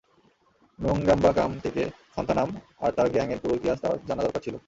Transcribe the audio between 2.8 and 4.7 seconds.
আর তার গ্যাং এর পুরো ইতিহাস তার জানা দরকার ছিল।